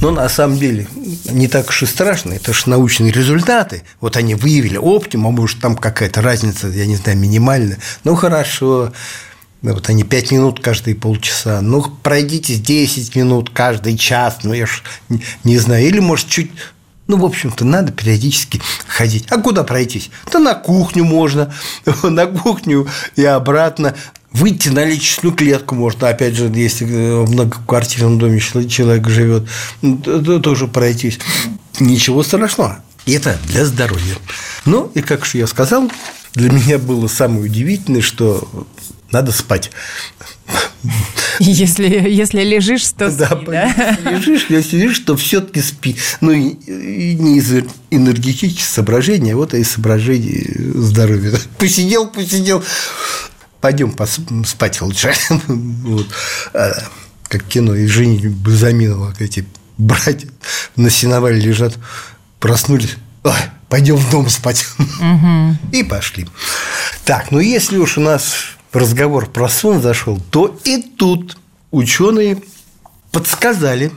Но 0.00 0.10
на 0.10 0.28
самом 0.28 0.58
деле 0.58 0.86
не 1.30 1.48
так 1.48 1.68
уж 1.68 1.82
и 1.82 1.86
страшно, 1.86 2.32
это 2.32 2.52
же 2.52 2.62
научные 2.66 3.12
результаты. 3.12 3.82
Вот 4.00 4.16
они 4.16 4.34
выявили 4.34 4.76
оптимум, 4.76 5.34
может 5.34 5.60
там 5.60 5.76
какая-то 5.76 6.22
разница, 6.22 6.68
я 6.68 6.86
не 6.86 6.96
знаю, 6.96 7.18
минимальная. 7.18 7.78
Ну 8.04 8.14
хорошо, 8.14 8.92
вот 9.62 9.88
они 9.88 10.02
5 10.02 10.32
минут 10.32 10.60
каждые 10.60 10.96
полчаса. 10.96 11.60
Ну, 11.60 11.84
пройдите 12.02 12.56
10 12.56 13.14
минут 13.14 13.50
каждый 13.50 13.96
час. 13.96 14.38
Ну, 14.42 14.52
я 14.52 14.66
ж 14.66 14.82
не 15.44 15.56
знаю. 15.58 15.86
Или, 15.86 16.00
может, 16.00 16.28
чуть 16.28 16.50
ну, 17.08 17.16
в 17.16 17.24
общем-то, 17.24 17.64
надо 17.64 17.92
периодически 17.92 18.60
ходить. 18.86 19.26
А 19.30 19.38
куда 19.38 19.64
пройтись? 19.64 20.10
Да 20.30 20.38
на 20.38 20.54
кухню 20.54 21.04
можно, 21.04 21.52
на 22.02 22.26
кухню 22.26 22.86
и 23.16 23.24
обратно. 23.24 23.94
Выйти 24.30 24.70
на 24.70 24.84
личную 24.84 25.34
клетку 25.34 25.74
можно, 25.74 26.08
опять 26.08 26.34
же, 26.34 26.50
если 26.54 26.84
в 26.84 27.30
многоквартирном 27.30 28.18
доме 28.18 28.40
человек 28.40 29.06
живет, 29.08 29.46
то 29.82 30.38
тоже 30.38 30.68
пройтись. 30.68 31.18
Ничего 31.80 32.22
страшного. 32.22 32.78
Это 33.04 33.36
для 33.48 33.66
здоровья. 33.66 34.14
Ну, 34.64 34.90
и 34.94 35.02
как 35.02 35.26
же 35.26 35.38
я 35.38 35.46
сказал, 35.46 35.90
для 36.34 36.50
меня 36.50 36.78
было 36.78 37.08
самое 37.08 37.42
удивительное, 37.42 38.00
что 38.00 38.48
надо 39.10 39.32
спать. 39.32 39.70
Если, 41.38 41.86
если 41.86 42.42
лежишь, 42.42 42.84
то 42.96 43.10
спи, 43.10 43.46
да? 43.46 43.74
да? 43.74 44.10
Если 44.10 44.10
лежишь, 44.10 44.46
если 44.48 44.76
лежишь, 44.76 44.98
то 45.00 45.16
все-таки 45.16 45.60
спи. 45.60 45.96
Ну, 46.20 46.30
и, 46.30 46.50
и 46.50 47.14
не 47.14 47.38
из 47.38 47.50
энергетических 47.90 48.64
соображений, 48.64 49.32
а 49.32 49.36
вот 49.36 49.54
из 49.54 49.70
соображений 49.70 50.46
здоровья. 50.74 51.32
Посидел, 51.58 52.06
посидел, 52.06 52.62
пойдем 53.60 53.96
спать 54.44 54.80
лучше. 54.82 55.14
Вот. 55.48 56.06
А, 56.54 56.70
как 57.28 57.44
кино, 57.44 57.74
и 57.74 57.86
Жени 57.86 58.28
Бальзаминова, 58.28 59.14
эти 59.18 59.46
братья 59.78 60.28
на 60.76 60.90
сеновале 60.90 61.40
лежат, 61.40 61.74
проснулись, 62.40 62.96
Ой, 63.24 63.32
пойдем 63.68 63.96
в 63.96 64.10
дом 64.10 64.28
спать. 64.28 64.66
Угу. 64.78 65.56
И 65.72 65.82
пошли. 65.84 66.26
Так, 67.04 67.30
ну 67.30 67.38
если 67.38 67.78
уж 67.78 67.98
у 67.98 68.00
нас 68.00 68.34
разговор 68.72 69.26
про 69.26 69.48
сон 69.48 69.80
зашел, 69.80 70.20
то 70.30 70.56
и 70.64 70.82
тут 70.82 71.38
ученые 71.70 72.42
подсказали, 73.10 73.92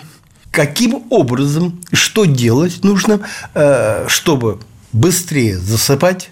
каким 0.51 1.03
образом, 1.09 1.81
что 1.91 2.25
делать 2.25 2.83
нужно, 2.83 3.21
э, 3.53 4.05
чтобы 4.07 4.59
быстрее 4.91 5.57
засыпать, 5.57 6.31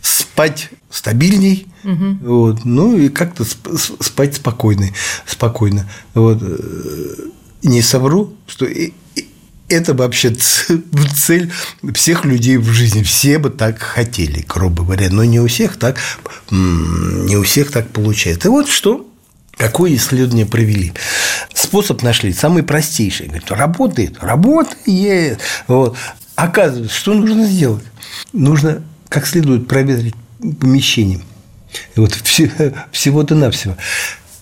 спать 0.00 0.70
стабильней, 0.90 1.68
угу. 1.84 2.16
вот, 2.22 2.64
ну 2.64 2.96
и 2.96 3.08
как-то 3.08 3.44
спать 3.44 4.36
спокойно, 4.36 4.88
спокойно. 5.26 5.88
Вот. 6.14 6.38
Э, 6.42 7.28
не 7.62 7.80
совру, 7.80 8.34
что 8.46 8.66
это 9.72 9.94
вообще 9.94 10.34
цель 10.34 11.52
всех 11.94 12.24
людей 12.24 12.56
в 12.56 12.70
жизни. 12.70 13.02
Все 13.02 13.38
бы 13.38 13.50
так 13.50 13.80
хотели, 13.80 14.44
грубо 14.48 14.84
говоря. 14.84 15.08
Но 15.10 15.24
не 15.24 15.40
у 15.40 15.48
всех 15.48 15.76
так, 15.78 15.98
не 16.50 17.36
у 17.36 17.42
всех 17.42 17.70
так 17.70 17.88
получается. 17.88 18.48
И 18.48 18.50
вот 18.50 18.68
что 18.68 19.08
Какое 19.58 19.94
исследование 19.94 20.46
провели? 20.46 20.92
Способ 21.54 22.02
нашли, 22.02 22.32
самый 22.32 22.62
простейший. 22.62 23.26
Говорит, 23.26 23.50
работает, 23.50 24.16
работает. 24.20 25.38
Вот. 25.68 25.96
Оказывается, 26.34 26.96
что 26.96 27.14
нужно 27.14 27.44
сделать? 27.44 27.84
Нужно 28.32 28.82
как 29.08 29.26
следует 29.26 29.68
проветрить 29.68 30.14
помещение. 30.58 31.20
Вот 31.94 32.12
всего-то 32.12 33.34
навсего 33.34 33.76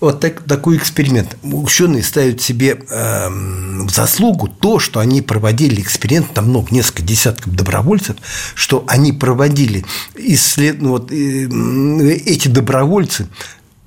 вот 0.01 0.21
так, 0.21 0.43
такой 0.43 0.77
эксперимент. 0.77 1.37
Ученые 1.43 2.03
ставят 2.03 2.41
себе 2.41 2.79
э, 2.89 3.29
в 3.29 3.91
заслугу 3.91 4.49
то, 4.49 4.79
что 4.79 5.01
они 5.01 5.21
проводили 5.23 5.81
эксперимент, 5.81 6.33
там 6.33 6.49
много, 6.49 6.69
несколько 6.71 7.03
десятков 7.03 7.55
добровольцев, 7.55 8.17
что 8.55 8.85
они 8.87 9.13
проводили 9.13 9.85
исслед... 10.17 10.81
ну, 10.81 10.91
вот, 10.91 11.13
э, 11.13 11.15
эти 11.15 12.49
добровольцы 12.49 13.29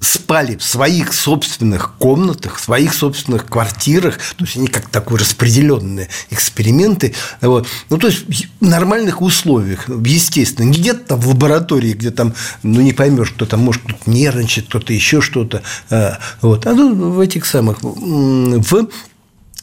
спали 0.03 0.57
в 0.57 0.63
своих 0.63 1.13
собственных 1.13 1.93
комнатах, 1.98 2.57
в 2.57 2.60
своих 2.63 2.93
собственных 2.93 3.45
квартирах, 3.45 4.17
то 4.36 4.43
есть 4.43 4.57
они 4.57 4.67
как 4.67 4.89
такие 4.89 5.17
распределенные 5.17 6.10
эксперименты, 6.29 7.13
вот. 7.41 7.67
ну 7.89 7.98
то 7.98 8.07
есть 8.07 8.25
в 8.60 8.65
нормальных 8.65 9.22
условиях, 9.22 9.88
естественно, 9.88 10.65
не 10.67 10.77
где-то 10.77 11.05
там 11.07 11.19
в 11.19 11.29
лаборатории, 11.29 11.93
где 11.93 12.12
там, 12.12 12.33
ну 12.63 12.81
не 12.81 12.93
поймешь, 12.93 13.31
кто 13.31 13.45
там 13.45 13.62
может 13.62 13.83
кто-то 13.83 14.10
нервничать, 14.10 14.67
кто-то 14.67 14.93
еще 14.93 15.22
что-то, 15.22 15.63
а, 15.89 16.19
вот, 16.41 16.65
а 16.65 16.75
тут 16.75 16.98
в 16.98 17.19
этих 17.19 17.45
самых 17.45 17.81
в 17.81 18.88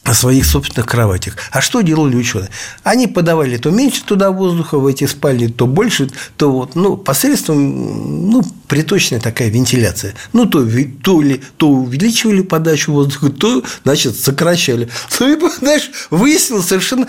о 0.03 0.15
своих 0.15 0.45
собственных 0.45 0.87
кроватях. 0.87 1.35
А 1.51 1.61
что 1.61 1.81
делали 1.81 2.15
ученые? 2.15 2.49
Они 2.83 3.07
подавали 3.07 3.57
то 3.57 3.69
меньше 3.69 4.03
туда 4.03 4.31
воздуха 4.31 4.79
в 4.79 4.87
эти 4.87 5.05
спальни, 5.05 5.47
то 5.47 5.67
больше, 5.67 6.09
то 6.37 6.51
вот, 6.51 6.75
ну, 6.75 6.97
посредством, 6.97 8.29
ну, 8.31 8.43
приточная 8.67 9.19
такая 9.19 9.49
вентиляция. 9.49 10.15
Ну, 10.33 10.47
то, 10.47 10.67
то, 11.03 11.21
ли, 11.21 11.41
то 11.57 11.69
увеличивали 11.69 12.41
подачу 12.41 12.93
воздуха, 12.93 13.29
то, 13.29 13.63
значит, 13.83 14.17
сокращали. 14.17 14.89
Ну, 15.19 15.37
и, 15.37 15.59
знаешь, 15.59 15.91
выяснилось 16.09 16.65
совершенно 16.65 17.07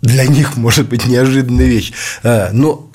для 0.00 0.26
них, 0.26 0.56
может 0.56 0.88
быть, 0.88 1.06
неожиданная 1.06 1.66
вещь. 1.66 1.92
А, 2.22 2.50
но 2.52 2.88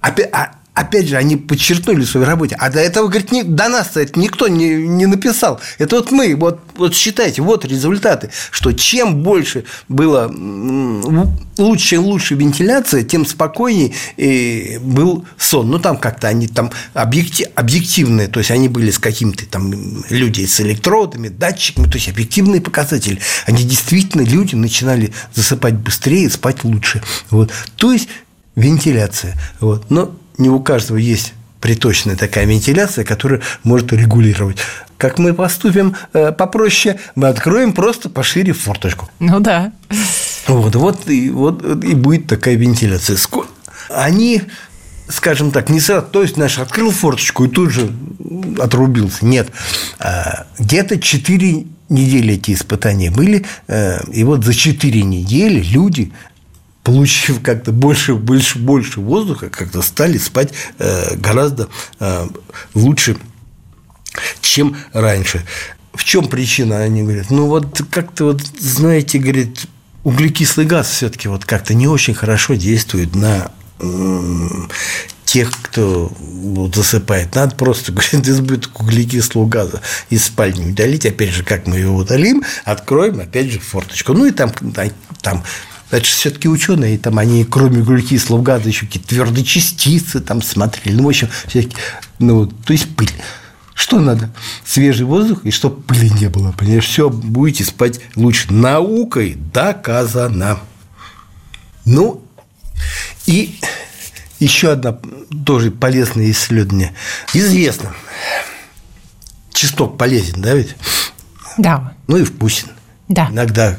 опять, 0.00 0.28
а 0.32 0.59
опять 0.74 1.08
же, 1.08 1.16
они 1.16 1.36
подчеркнули 1.36 2.04
в 2.04 2.08
своей 2.08 2.26
работе. 2.26 2.56
А 2.58 2.70
до 2.70 2.80
этого, 2.80 3.08
говорит, 3.08 3.32
не, 3.32 3.42
до 3.42 3.68
нас 3.68 3.96
это 3.96 4.18
никто 4.18 4.48
не, 4.48 4.74
не 4.74 5.06
написал. 5.06 5.60
Это 5.78 5.96
вот 5.96 6.10
мы, 6.10 6.34
вот, 6.36 6.60
вот 6.76 6.94
считайте, 6.94 7.42
вот 7.42 7.64
результаты, 7.64 8.30
что 8.50 8.72
чем 8.72 9.22
больше 9.22 9.64
было 9.88 10.32
лучше, 11.58 11.86
чем 11.86 12.04
лучше 12.04 12.34
вентиляция, 12.34 13.02
тем 13.02 13.26
спокойнее 13.26 13.92
э, 14.16 14.78
был 14.78 15.24
сон. 15.36 15.70
Ну, 15.70 15.78
там 15.78 15.96
как-то 15.96 16.28
они 16.28 16.46
там 16.46 16.70
объектив, 16.94 17.48
объективные, 17.54 18.28
то 18.28 18.40
есть 18.40 18.50
они 18.50 18.68
были 18.68 18.90
с 18.90 18.98
какими-то 18.98 19.46
там 19.46 19.72
люди 20.08 20.44
с 20.46 20.60
электродами, 20.60 21.28
датчиками, 21.28 21.86
то 21.86 21.96
есть 21.96 22.08
объективные 22.08 22.60
показатели. 22.60 23.18
Они 23.46 23.64
действительно, 23.64 24.22
люди 24.22 24.54
начинали 24.54 25.12
засыпать 25.34 25.74
быстрее, 25.74 26.30
спать 26.30 26.64
лучше. 26.64 27.02
Вот. 27.30 27.50
То 27.76 27.92
есть 27.92 28.08
вентиляция. 28.56 29.36
Вот. 29.60 29.90
Но 29.90 30.14
не 30.40 30.48
у 30.48 30.60
каждого 30.60 30.96
есть 30.96 31.34
приточная 31.60 32.16
такая 32.16 32.46
вентиляция, 32.46 33.04
которая 33.04 33.42
может 33.62 33.92
регулировать. 33.92 34.58
Как 34.96 35.18
мы 35.18 35.34
поступим 35.34 35.94
э, 36.12 36.32
попроще, 36.32 36.98
мы 37.14 37.28
откроем 37.28 37.72
просто 37.72 38.08
пошире 38.08 38.52
форточку. 38.52 39.08
Ну 39.18 39.40
да. 39.40 39.72
Вот, 40.46 40.74
вот, 40.74 41.08
и, 41.08 41.30
вот 41.30 41.64
и 41.84 41.94
будет 41.94 42.26
такая 42.26 42.56
вентиляция. 42.56 43.16
Они, 43.88 44.42
скажем 45.08 45.50
так, 45.52 45.68
не 45.68 45.80
сразу, 45.80 46.06
то 46.10 46.22
есть, 46.22 46.36
наш 46.36 46.58
открыл 46.58 46.90
форточку 46.90 47.44
и 47.44 47.48
тут 47.48 47.70
же 47.70 47.90
отрубился. 48.58 49.24
Нет. 49.24 49.48
А, 49.98 50.46
где-то 50.58 50.98
4 50.98 51.66
недели 51.88 52.34
эти 52.34 52.52
испытания 52.52 53.10
были, 53.10 53.44
э, 53.68 54.02
и 54.12 54.24
вот 54.24 54.44
за 54.44 54.54
4 54.54 55.02
недели 55.02 55.62
люди 55.62 56.12
получив 56.82 57.42
как-то 57.42 57.72
больше, 57.72 58.14
больше, 58.14 58.58
больше 58.58 59.00
воздуха, 59.00 59.50
как-то 59.50 59.82
стали 59.82 60.18
спать 60.18 60.52
э, 60.78 61.16
гораздо 61.16 61.68
э, 61.98 62.28
лучше, 62.74 63.16
чем 64.40 64.76
раньше. 64.92 65.44
В 65.92 66.04
чем 66.04 66.28
причина, 66.28 66.78
они 66.78 67.02
говорят? 67.02 67.30
Ну, 67.30 67.46
вот 67.46 67.82
как-то 67.90 68.26
вот, 68.26 68.42
знаете, 68.58 69.18
говорит, 69.18 69.66
углекислый 70.04 70.66
газ 70.66 70.88
все-таки 70.88 71.28
вот 71.28 71.44
как-то 71.44 71.74
не 71.74 71.88
очень 71.88 72.14
хорошо 72.14 72.54
действует 72.54 73.14
на 73.14 73.50
тех, 75.24 75.50
кто 75.62 76.12
вот, 76.18 76.74
засыпает. 76.74 77.34
Надо 77.34 77.54
просто, 77.54 77.92
говорит, 77.92 78.28
избыток 78.28 78.80
углекислого 78.80 79.46
газа 79.46 79.80
из 80.08 80.24
спальни 80.24 80.70
удалить. 80.72 81.06
Опять 81.06 81.30
же, 81.30 81.44
как 81.44 81.66
мы 81.66 81.78
его 81.78 81.96
удалим, 81.96 82.42
откроем, 82.64 83.20
опять 83.20 83.50
же, 83.50 83.60
форточку. 83.60 84.12
Ну, 84.12 84.26
и 84.26 84.32
там, 84.32 84.50
там 85.22 85.44
это 85.90 86.04
же 86.04 86.12
все-таки 86.12 86.48
ученые, 86.48 86.98
там 86.98 87.18
они, 87.18 87.44
кроме 87.44 87.80
углекислого 87.80 88.42
газа, 88.42 88.68
еще 88.68 88.86
какие-то 88.86 89.08
твердые 89.08 89.44
частицы 89.44 90.20
там 90.20 90.40
смотрели. 90.42 90.96
Ну, 90.96 91.04
в 91.04 91.08
общем, 91.08 91.28
всякие, 91.46 91.76
ну, 92.18 92.46
то 92.46 92.72
есть 92.72 92.94
пыль. 92.96 93.10
Что 93.74 93.98
надо? 93.98 94.30
Свежий 94.64 95.06
воздух, 95.06 95.44
и 95.44 95.50
чтобы 95.50 95.80
пыли 95.82 96.10
не 96.10 96.28
было. 96.28 96.52
Понимаешь, 96.52 96.86
все, 96.86 97.08
будете 97.08 97.64
спать 97.64 98.00
лучше. 98.14 98.52
Наукой 98.52 99.36
доказано. 99.52 100.60
Ну, 101.86 102.22
и 103.26 103.58
еще 104.38 104.72
одна 104.72 104.98
тоже 105.46 105.70
полезное 105.70 106.30
исследование. 106.30 106.94
Известно, 107.32 107.94
чеснок 109.52 109.96
полезен, 109.96 110.40
да 110.40 110.54
ведь? 110.54 110.76
Да. 111.58 111.94
Ну 112.06 112.18
и 112.18 112.24
вкусен. 112.24 112.68
Да. 113.08 113.28
Иногда 113.30 113.76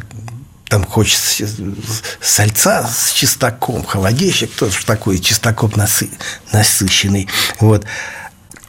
там 0.72 0.86
хочется 0.86 1.50
сальца 2.22 2.88
с 2.88 3.12
чесноком, 3.12 3.84
холодильщик 3.84 4.52
тоже 4.52 4.86
такой 4.86 5.20
чесноком 5.20 5.74
насы, 5.76 6.10
насыщенный. 6.54 7.28
Вот. 7.60 7.86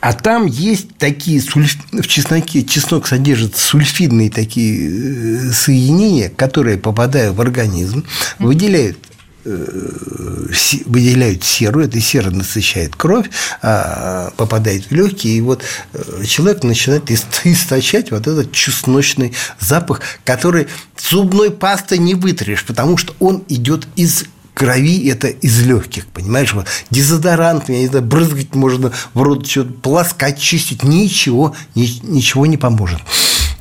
А 0.00 0.12
там 0.12 0.46
есть 0.46 0.96
такие 0.98 1.40
сульф... 1.40 1.76
в 1.92 2.08
чесноке 2.08 2.64
чеснок 2.64 3.06
содержит 3.06 3.56
сульфидные 3.56 4.30
такие 4.30 4.88
э, 4.88 5.52
соединения, 5.52 6.28
которые, 6.28 6.76
попадая 6.76 7.30
в 7.30 7.40
организм, 7.40 8.04
выделяют 8.40 8.98
выделяют 9.44 11.44
серу, 11.44 11.80
эта 11.80 12.00
сера 12.00 12.30
насыщает 12.30 12.96
кровь, 12.96 13.28
а, 13.60 14.32
попадает 14.36 14.86
в 14.86 14.92
легкие, 14.92 15.36
и 15.36 15.40
вот 15.40 15.62
э, 15.92 16.24
человек 16.24 16.62
начинает 16.62 17.10
источать 17.10 18.10
вот 18.10 18.26
этот 18.26 18.52
чесночный 18.52 19.34
запах, 19.58 20.00
который 20.24 20.68
зубной 20.96 21.50
пастой 21.50 21.98
не 21.98 22.14
вытрешь, 22.14 22.64
потому 22.64 22.96
что 22.96 23.14
он 23.18 23.44
идет 23.48 23.86
из 23.96 24.24
крови 24.54 25.08
это 25.08 25.28
из 25.28 25.62
легких, 25.62 26.06
понимаешь? 26.06 26.52
Вот 26.52 26.66
дезодорант, 26.90 27.68
я 27.68 27.78
не 27.78 27.88
знаю, 27.88 28.04
брызгать 28.04 28.54
можно 28.54 28.92
в 29.14 29.22
рот, 29.22 29.46
что-то 29.46 29.72
полоскать, 29.72 30.38
чистить, 30.38 30.84
ничего, 30.84 31.56
ничего 31.74 32.46
не 32.46 32.56
поможет. 32.56 33.00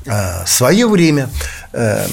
В 0.06 0.48
свое 0.48 0.88
время 0.88 1.30
э, 1.74 2.08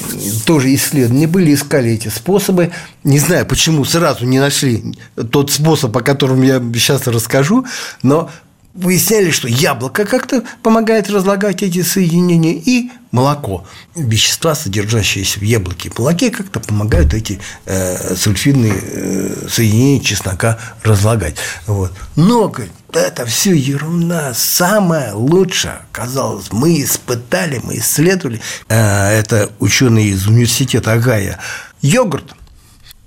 тоже 0.45 0.73
исследования 0.75 1.27
были, 1.27 1.53
искали 1.53 1.91
эти 1.91 2.07
способы. 2.07 2.71
Не 3.03 3.19
знаю, 3.19 3.45
почему 3.45 3.83
сразу 3.85 4.25
не 4.25 4.39
нашли 4.39 4.95
тот 5.31 5.51
способ, 5.51 5.95
о 5.97 6.01
котором 6.01 6.41
я 6.43 6.59
сейчас 6.73 7.07
расскажу, 7.07 7.65
но 8.03 8.29
выясняли, 8.73 9.31
что 9.31 9.47
яблоко 9.47 10.05
как-то 10.05 10.43
помогает 10.61 11.09
разлагать 11.09 11.63
эти 11.63 11.81
соединения, 11.81 12.53
и 12.53 12.89
молоко. 13.11 13.65
Вещества, 13.95 14.55
содержащиеся 14.55 15.39
в 15.39 15.43
яблоке 15.43 15.89
и 15.89 15.91
молоке, 15.97 16.29
как-то 16.29 16.59
помогают 16.59 17.13
эти 17.13 17.39
э, 17.65 18.15
сульфидные 18.15 18.73
э, 18.75 19.47
соединения 19.49 20.01
чеснока 20.01 20.59
разлагать. 20.83 21.35
Вот. 21.65 21.91
Но, 22.15 22.47
говорит, 22.47 22.71
это 22.95 23.25
все 23.25 23.53
ерунда. 23.53 24.33
Самое 24.33 25.13
лучшее, 25.13 25.81
казалось, 25.91 26.51
мы 26.51 26.81
испытали, 26.81 27.61
мы 27.63 27.77
исследовали. 27.77 28.41
Э, 28.67 29.09
это 29.09 29.51
ученые 29.59 30.07
из 30.09 30.27
университета 30.27 30.93
Агая. 30.93 31.39
Йогурт, 31.81 32.35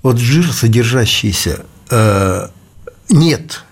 вот 0.02 0.18
жир, 0.18 0.52
содержащийся, 0.52 1.64
э, 1.90 2.48
нет 3.08 3.64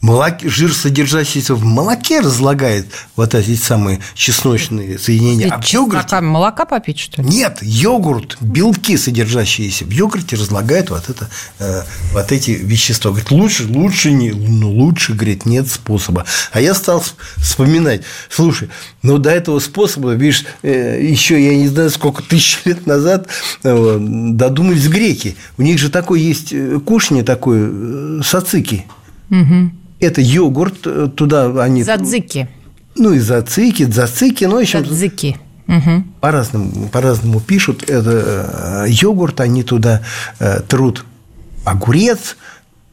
молоке, 0.00 0.48
жир, 0.48 0.72
содержащийся 0.72 1.54
в 1.54 1.64
молоке, 1.64 2.20
разлагает 2.20 2.86
вот 3.16 3.34
эти 3.34 3.56
самые 3.56 4.00
чесночные 4.14 4.98
соединения. 4.98 5.50
А 5.50 5.60
в 5.60 5.64
йогурте... 5.64 6.20
молока 6.20 6.64
попить, 6.64 6.98
что 6.98 7.22
ли? 7.22 7.28
Нет, 7.28 7.58
йогурт, 7.62 8.36
белки, 8.40 8.96
содержащиеся 8.96 9.84
в 9.84 9.90
йогурте, 9.90 10.36
разлагают 10.36 10.90
вот, 10.90 11.08
это, 11.08 11.28
э, 11.58 11.82
вот 12.12 12.30
эти 12.30 12.50
вещества. 12.50 13.10
Говорит, 13.10 13.30
лучше, 13.30 13.66
лучше, 13.66 14.12
не, 14.12 14.30
ну, 14.30 14.70
лучше, 14.70 15.14
говорит, 15.14 15.46
нет 15.46 15.68
способа. 15.68 16.24
А 16.52 16.60
я 16.60 16.74
стал 16.74 17.02
вспоминать, 17.36 18.02
слушай, 18.28 18.68
ну, 19.02 19.18
до 19.18 19.30
этого 19.30 19.58
способа, 19.60 20.12
видишь, 20.12 20.44
э, 20.62 21.00
еще, 21.02 21.42
я 21.42 21.56
не 21.56 21.68
знаю, 21.68 21.90
сколько 21.90 22.22
тысяч 22.22 22.60
лет 22.64 22.86
назад 22.86 23.28
э, 23.64 23.98
додумались 24.00 24.88
греки. 24.88 25.36
У 25.58 25.62
них 25.62 25.78
же 25.78 25.90
такой 25.90 26.20
есть 26.20 26.52
э, 26.52 26.78
кушание 26.84 27.24
такое, 27.24 27.70
э, 27.72 28.20
сацики. 28.22 28.84
Угу. 29.30 29.70
Это 30.00 30.20
йогурт, 30.20 30.86
э, 30.86 31.08
туда 31.14 31.62
они... 31.62 31.82
Задзики. 31.82 32.48
Ну, 32.96 33.12
и 33.12 33.18
зацики, 33.18 33.84
зацики, 33.84 34.44
ну, 34.44 34.58
общем... 34.58 34.84
Задзики. 34.84 35.38
Угу. 35.68 36.04
По-разному, 36.20 36.88
по-разному 36.88 37.40
пишут. 37.40 37.88
Это 37.88 38.84
э, 38.86 38.88
йогурт, 38.88 39.40
они 39.40 39.62
туда 39.62 40.02
э, 40.38 40.60
трут 40.60 41.04
огурец. 41.64 42.36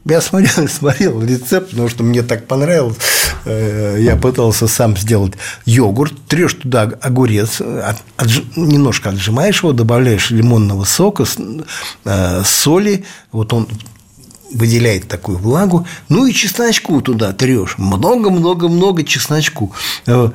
Я 0.05 0.21
смотрел, 0.21 0.67
смотрел 0.69 1.21
рецепт, 1.23 1.71
потому 1.71 1.89
что 1.89 2.03
мне 2.03 2.23
так 2.23 2.47
понравилось. 2.47 2.97
Я 3.45 4.15
пытался 4.15 4.67
сам 4.67 4.95
сделать 4.95 5.33
йогурт, 5.65 6.13
трешь 6.29 6.53
туда 6.53 6.83
огурец, 7.01 7.59
от, 7.59 7.97
от, 8.15 8.29
немножко 8.55 9.09
отжимаешь 9.09 9.63
его, 9.63 9.73
добавляешь 9.73 10.31
лимонного 10.31 10.85
сока, 10.85 11.25
соли, 12.45 13.03
вот 13.33 13.51
он 13.51 13.67
выделяет 14.53 15.07
такую 15.07 15.37
влагу, 15.37 15.87
ну 16.09 16.25
и 16.25 16.33
чесночку 16.33 17.01
туда 17.01 17.33
трешь, 17.33 17.77
много-много-много 17.77 19.03
чесночку. 19.03 19.73
Э, 20.05 20.29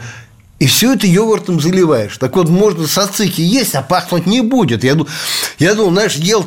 и 0.58 0.66
все 0.66 0.94
это 0.94 1.06
йогуртом 1.06 1.60
заливаешь. 1.60 2.18
Так 2.18 2.34
вот, 2.36 2.48
можно 2.48 2.86
сацики 2.86 3.40
есть, 3.40 3.74
а 3.74 3.82
пахнуть 3.82 4.26
не 4.26 4.40
будет. 4.40 4.82
Я, 4.82 4.96
я 5.58 5.74
думал, 5.74 5.92
знаешь, 5.92 6.16
ел 6.16 6.44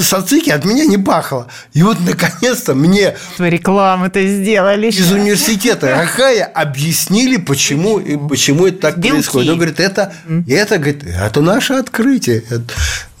сацики 0.00 0.50
от 0.50 0.64
меня 0.64 0.84
не 0.84 0.98
пахло. 0.98 1.48
И 1.72 1.82
вот, 1.82 1.98
наконец-то, 2.00 2.74
мне... 2.74 3.16
Рекламу-то 3.38 4.26
сделали. 4.26 4.88
Из 4.88 5.12
университета 5.12 5.90
Рахая 5.90 6.44
объяснили, 6.44 7.36
почему, 7.36 8.28
почему 8.28 8.66
это 8.66 8.78
так 8.78 8.98
Белки. 8.98 9.10
происходит. 9.10 9.50
Он 9.50 9.56
говорит, 9.56 9.80
это, 9.80 10.12
это, 10.48 10.78
говорит, 10.78 11.04
это 11.04 11.40
наше 11.40 11.74
открытие. 11.74 12.42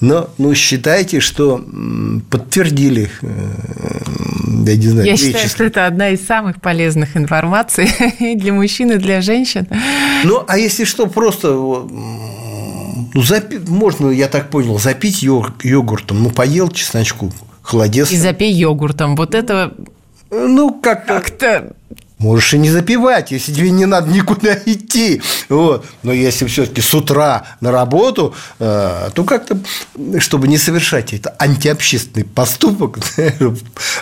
Но 0.00 0.30
ну, 0.36 0.52
считайте, 0.54 1.20
что 1.20 1.64
подтвердили, 2.28 3.08
э, 3.22 3.28
я 4.66 4.76
не 4.76 4.88
знаю, 4.88 5.06
Я 5.06 5.16
считаю, 5.16 5.48
что 5.48 5.62
это 5.62 5.86
одна 5.86 6.08
из 6.08 6.26
самых 6.26 6.60
полезных 6.60 7.16
информаций 7.16 7.88
для 8.36 8.52
мужчин 8.52 8.90
и 8.90 8.96
для 8.96 9.20
женщин. 9.20 9.68
Ну, 10.24 10.44
а 10.48 10.58
если 10.58 10.82
что, 10.82 11.06
просто 11.06 11.50
ну, 13.14 13.22
запи... 13.22 13.58
можно, 13.68 14.10
я 14.10 14.28
так 14.28 14.50
понял, 14.50 14.78
запить 14.78 15.22
йогуртом. 15.22 16.22
Ну, 16.22 16.30
поел 16.30 16.68
чесночку, 16.68 17.32
холодец. 17.62 18.10
И 18.10 18.16
запей 18.16 18.52
йогуртом. 18.52 19.16
Вот 19.16 19.34
это... 19.34 19.72
Ну, 20.30 20.80
как-то... 20.80 21.14
Как-то 21.14 21.74
Можешь 22.22 22.54
и 22.54 22.58
не 22.58 22.70
запивать, 22.70 23.32
если 23.32 23.52
тебе 23.52 23.70
не 23.70 23.84
надо 23.84 24.08
никуда 24.08 24.54
идти. 24.64 25.20
Вот. 25.48 25.84
Но 26.04 26.12
если 26.12 26.46
все-таки 26.46 26.80
с 26.80 26.94
утра 26.94 27.42
на 27.60 27.72
работу, 27.72 28.32
э, 28.60 29.10
то 29.12 29.24
как-то, 29.24 29.58
чтобы 30.20 30.46
не 30.46 30.56
совершать 30.56 31.12
это 31.12 31.34
антиобщественный 31.38 32.24
поступок 32.24 32.98
э, 33.16 33.32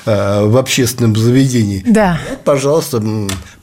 в 0.04 0.56
общественном 0.58 1.16
заведении, 1.16 1.82
да. 1.86 2.20
пожалуйста, 2.44 3.02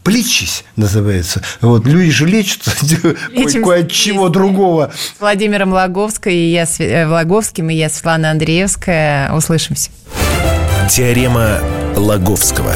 плечись, 0.02 0.64
называется. 0.76 1.44
Вот, 1.62 1.86
люди 1.86 2.10
же 2.10 2.26
лечатся 2.26 2.72
кое 3.64 3.82
от 3.82 3.92
чего 3.92 4.30
другого. 4.30 4.92
С 5.18 5.20
Владимиром 5.20 5.72
Лаговской 5.72 6.34
и 6.34 6.52
я, 6.52 6.66
э, 6.80 7.06
Лаговским 7.06 7.70
и 7.70 7.76
я, 7.76 7.90
Светлана 7.90 8.32
Андреевская. 8.32 9.32
Услышимся. 9.34 9.92
Теорема 10.90 11.60
Лаговского. 11.96 12.74